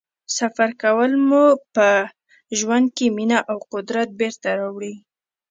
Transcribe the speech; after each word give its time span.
سفر 0.37 0.69
کول 0.83 1.11
مو 1.27 1.43
په 1.75 1.87
ژوند 2.59 2.87
کې 2.97 3.05
مینه 3.17 3.39
او 3.51 3.57
قدرت 3.73 4.09
بېرته 4.19 4.47
راوړي. 4.59 4.93